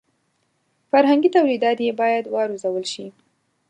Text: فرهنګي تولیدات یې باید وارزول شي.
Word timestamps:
فرهنګي 0.91 1.29
تولیدات 1.37 1.77
یې 1.85 1.91
باید 2.01 2.25
وارزول 2.33 2.85
شي. 2.93 3.05